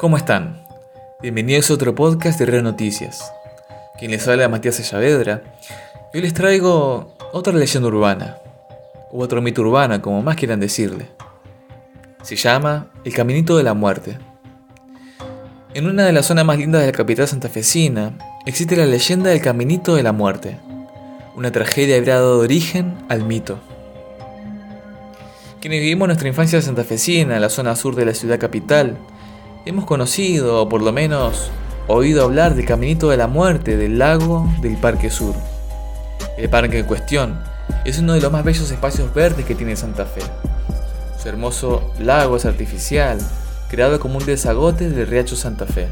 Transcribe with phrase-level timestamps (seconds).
[0.00, 0.62] ¿Cómo están?
[1.20, 3.34] Bienvenidos a otro podcast de Red Noticias.
[3.98, 5.42] Quien les habla Matías Sayavedra.
[6.14, 8.38] Y hoy les traigo otra leyenda urbana,
[9.12, 11.10] u otro mito urbano, como más quieran decirle.
[12.22, 14.16] Se llama El Caminito de la Muerte.
[15.74, 19.42] En una de las zonas más lindas de la capital santafesina existe la leyenda del
[19.42, 20.56] Caminito de la Muerte,
[21.36, 23.58] una tragedia habrá dado origen al mito.
[25.60, 28.96] Quienes vivimos nuestra infancia santafesina en la zona sur de la ciudad capital,
[29.66, 31.50] hemos conocido, o por lo menos
[31.86, 35.34] oído hablar del Caminito de la Muerte del lago del Parque Sur.
[36.38, 37.40] El parque en cuestión
[37.84, 40.22] es uno de los más bellos espacios verdes que tiene Santa Fe.
[41.20, 43.18] Su hermoso lago es artificial,
[43.68, 45.88] creado como un desagote del riacho Santa Fe.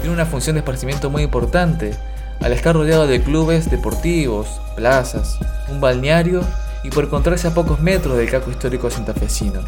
[0.00, 1.94] Tiene una función de esparcimiento muy importante,
[2.40, 5.38] al estar rodeado de clubes deportivos, plazas,
[5.68, 6.40] un balneario
[6.82, 9.60] y por encontrarse a pocos metros del casco histórico santafesino.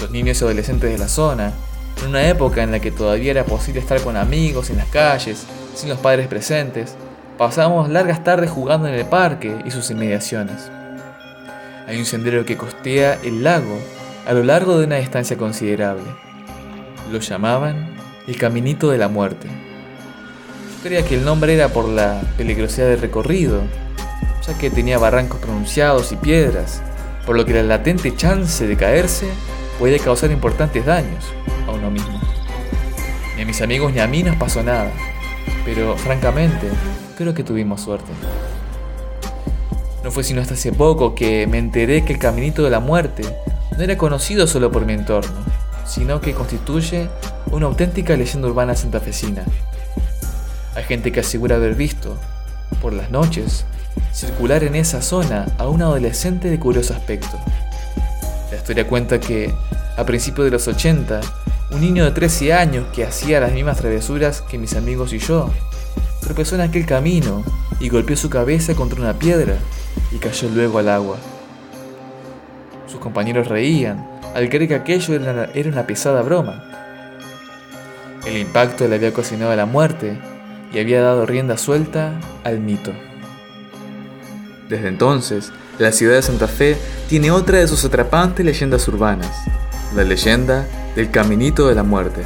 [0.00, 1.52] Los niños y adolescentes de la zona,
[2.00, 5.44] en una época en la que todavía era posible estar con amigos en las calles,
[5.74, 6.94] sin los padres presentes,
[7.36, 10.70] pasábamos largas tardes jugando en el parque y sus inmediaciones.
[11.86, 13.78] Hay un sendero que costea el lago
[14.26, 16.04] a lo largo de una distancia considerable.
[17.10, 19.48] Lo llamaban el Caminito de la Muerte.
[20.82, 23.62] Creía que el nombre era por la peligrosidad del recorrido,
[24.46, 26.82] ya que tenía barrancos pronunciados y piedras,
[27.26, 29.28] por lo que la latente chance de caerse
[29.78, 31.24] puede causar importantes daños
[31.66, 32.20] a uno mismo.
[33.36, 34.90] Ni a mis amigos ni a mí nos pasó nada,
[35.64, 36.68] pero francamente
[37.16, 38.10] creo que tuvimos suerte.
[40.02, 43.22] No fue sino hasta hace poco que me enteré que el Caminito de la Muerte
[43.76, 45.36] no era conocido solo por mi entorno,
[45.86, 47.08] sino que constituye
[47.50, 49.44] una auténtica leyenda urbana santafesina.
[50.74, 52.16] Hay gente que asegura haber visto,
[52.80, 53.64] por las noches,
[54.12, 57.38] circular en esa zona a un adolescente de curioso aspecto.
[58.68, 59.50] Historia cuenta que,
[59.96, 61.22] a principios de los 80,
[61.70, 65.50] un niño de 13 años que hacía las mismas travesuras que mis amigos y yo,
[66.20, 67.42] tropezó en aquel camino
[67.80, 69.56] y golpeó su cabeza contra una piedra
[70.12, 71.16] y cayó luego al agua.
[72.88, 76.62] Sus compañeros reían al creer que aquello era una pesada broma.
[78.26, 80.18] El impacto le había cocinado a la muerte
[80.74, 82.92] y había dado rienda suelta al mito.
[84.68, 86.76] Desde entonces, la ciudad de Santa Fe
[87.08, 89.30] tiene otra de sus atrapantes leyendas urbanas,
[89.94, 90.66] la leyenda
[90.96, 92.22] del Caminito de la Muerte.